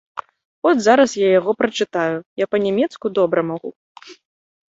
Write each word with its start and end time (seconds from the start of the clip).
От 0.69 0.79
зараз 0.85 1.11
я 1.17 1.27
яго 1.39 1.51
прачытаю, 1.59 2.17
я 2.43 2.47
па-нямецку 2.55 3.05
добра 3.21 3.41
магу. 3.51 3.69